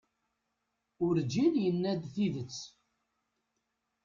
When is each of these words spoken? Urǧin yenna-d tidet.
Urǧin 1.05 1.53
yenna-d 1.63 2.03
tidet. 2.13 2.57